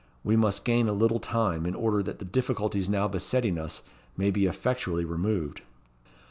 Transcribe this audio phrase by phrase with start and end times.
[0.23, 3.83] We must gain a little time, in order that the difficulties now besetting us
[4.17, 5.61] may be effectually removed."